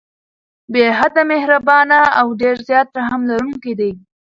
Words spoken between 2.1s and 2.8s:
او ډير